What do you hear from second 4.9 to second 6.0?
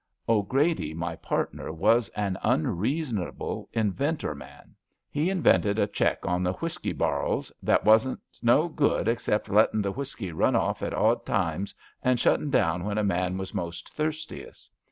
He invented a